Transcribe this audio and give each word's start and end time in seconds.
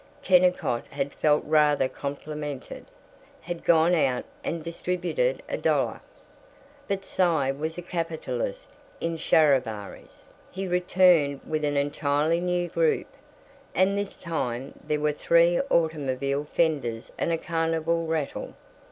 Kennicott 0.23 0.87
had 0.87 1.13
felt 1.13 1.43
rather 1.45 1.87
complimented; 1.87 2.87
had 3.41 3.63
gone 3.63 3.93
out 3.93 4.25
and 4.43 4.63
distributed 4.63 5.43
a 5.47 5.59
dollar. 5.59 6.01
But 6.87 7.05
Cy 7.05 7.51
was 7.51 7.77
a 7.77 7.83
capitalist 7.83 8.71
in 8.99 9.15
charivaris. 9.19 10.33
He 10.49 10.67
returned 10.67 11.41
with 11.47 11.63
an 11.63 11.77
entirely 11.77 12.39
new 12.39 12.67
group, 12.67 13.09
and 13.75 13.95
this 13.95 14.17
time 14.17 14.73
there 14.83 14.99
were 14.99 15.11
three 15.13 15.59
automobile 15.69 16.45
fenders 16.45 17.11
and 17.19 17.31
a 17.31 17.37
carnival 17.37 18.07
rattle. 18.07 18.55